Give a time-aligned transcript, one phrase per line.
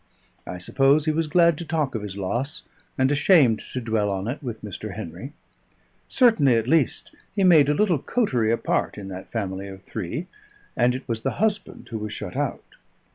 [0.47, 2.63] I suppose he was glad to talk of his loss,
[2.97, 4.95] and ashamed to dwell on it with Mr.
[4.95, 5.33] Henry.
[6.09, 10.25] Certainly, at least, he made a little coterie apart in that family of three,
[10.75, 12.65] and it was the husband who was shut out.